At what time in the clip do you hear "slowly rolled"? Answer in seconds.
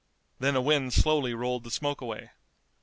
0.93-1.63